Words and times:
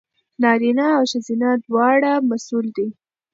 نارینه 0.41 0.85
او 0.97 1.03
ښځینه 1.11 1.49
دواړه 1.65 2.11
مسوول 2.29 2.67
دي. 2.77 2.87